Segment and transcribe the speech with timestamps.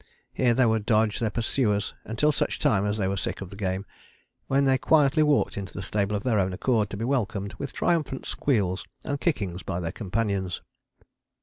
[0.33, 3.55] Here they would dodge their pursuers until such time as they were sick of the
[3.55, 3.85] game,
[4.47, 7.71] when they quietly walked into the stable of their own accord to be welcomed with
[7.71, 10.63] triumphant squeals and kickings by their companions.